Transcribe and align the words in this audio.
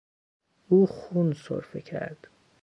او 0.69 0.85
خون 0.87 1.33
سرفه 1.33 1.81
کرد. 1.81 2.27